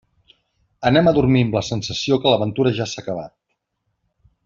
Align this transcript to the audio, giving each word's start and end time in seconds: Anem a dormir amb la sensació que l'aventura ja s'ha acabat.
Anem 0.91 1.09
a 1.09 1.13
dormir 1.17 1.43
amb 1.47 1.57
la 1.59 1.63
sensació 1.69 2.19
que 2.25 2.35
l'aventura 2.35 2.75
ja 2.81 2.91
s'ha 2.95 3.05
acabat. 3.07 3.35